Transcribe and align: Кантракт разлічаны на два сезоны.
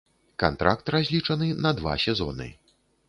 Кантракт 0.43 0.89
разлічаны 0.95 1.49
на 1.67 1.75
два 1.81 1.93
сезоны. 2.05 2.49